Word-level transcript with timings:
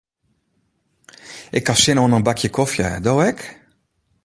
Ik 1.57 1.65
haw 1.67 1.81
sin 1.83 2.01
oan 2.03 2.15
in 2.17 2.27
bakje 2.27 2.49
kofje, 2.57 2.87
do 3.05 3.13
ek? 3.29 3.39